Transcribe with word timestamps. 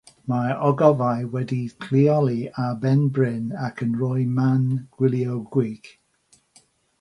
Mae'r 0.31 0.61
ogofâu 0.67 1.27
wedi'u 1.33 1.85
lleoli 1.91 2.37
ar 2.63 2.73
ben 2.85 3.03
bryn 3.19 3.43
ac 3.67 3.85
yn 3.87 3.93
rhoi 4.01 4.25
man 4.41 4.65
gwylio 4.97 5.37
gwych. 5.59 5.93